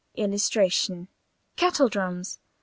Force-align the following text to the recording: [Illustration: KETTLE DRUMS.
[Illustration: 0.17 1.09
KETTLE 1.57 1.87
DRUMS. 1.89 2.39